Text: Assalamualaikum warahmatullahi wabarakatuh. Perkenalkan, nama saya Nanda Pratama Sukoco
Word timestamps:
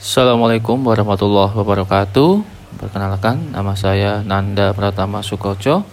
Assalamualaikum 0.00 0.80
warahmatullahi 0.80 1.52
wabarakatuh. 1.52 2.40
Perkenalkan, 2.80 3.52
nama 3.52 3.76
saya 3.76 4.24
Nanda 4.24 4.72
Pratama 4.72 5.20
Sukoco 5.20 5.84